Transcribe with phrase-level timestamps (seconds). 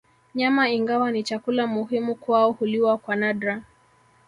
[0.35, 3.63] Nyama ingawa ni chakula muhimu kwao huliwa kwa nadra